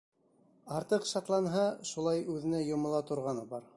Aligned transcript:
Артыҡ 0.77 1.05
шатланһа, 1.09 1.65
шулай 1.91 2.25
үҙенә 2.37 2.63
йомола 2.71 3.03
торғаны 3.13 3.45
бар. 3.55 3.69